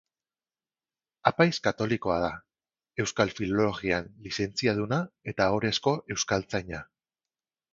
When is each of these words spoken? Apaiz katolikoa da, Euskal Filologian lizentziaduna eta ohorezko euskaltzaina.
Apaiz 1.31 1.53
katolikoa 1.67 2.15
da, 2.23 2.31
Euskal 3.05 3.33
Filologian 3.41 4.09
lizentziaduna 4.29 4.99
eta 5.33 5.51
ohorezko 5.59 5.95
euskaltzaina. 6.17 6.83